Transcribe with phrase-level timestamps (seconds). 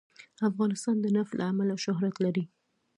[0.49, 2.43] افغانستان د نفت له امله شهرت لري.